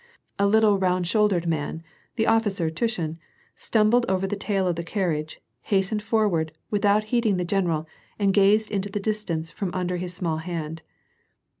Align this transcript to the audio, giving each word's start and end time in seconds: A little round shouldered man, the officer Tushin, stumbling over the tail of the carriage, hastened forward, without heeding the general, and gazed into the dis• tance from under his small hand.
A 0.39 0.47
little 0.47 0.79
round 0.79 1.07
shouldered 1.07 1.45
man, 1.47 1.83
the 2.15 2.25
officer 2.25 2.71
Tushin, 2.71 3.19
stumbling 3.55 4.05
over 4.09 4.25
the 4.25 4.35
tail 4.35 4.65
of 4.67 4.75
the 4.75 4.81
carriage, 4.83 5.39
hastened 5.61 6.01
forward, 6.01 6.51
without 6.71 7.03
heeding 7.13 7.37
the 7.37 7.45
general, 7.45 7.85
and 8.17 8.33
gazed 8.33 8.71
into 8.71 8.89
the 8.89 8.99
dis• 8.99 9.23
tance 9.27 9.51
from 9.51 9.69
under 9.75 9.97
his 9.97 10.11
small 10.15 10.37
hand. 10.37 10.81